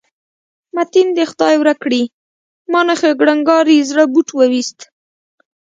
متین 0.75 1.07
دې 1.17 1.23
خدای 1.31 1.55
ورک 1.57 1.77
کړي، 1.85 2.03
ما 2.71 2.81
نه 2.89 2.95
خو 2.99 3.05
یې 3.09 3.17
کړنګاري 3.19 3.77
زړه 3.89 4.03
بوټ 4.13 4.27
وویست. 4.33 4.79